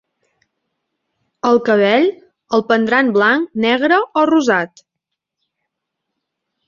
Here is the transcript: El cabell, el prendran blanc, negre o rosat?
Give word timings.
El 1.49 1.59
cabell, 1.67 2.07
el 2.59 2.65
prendran 2.71 3.13
blanc, 3.19 3.51
negre 3.67 4.01
o 4.23 4.25
rosat? 4.33 4.83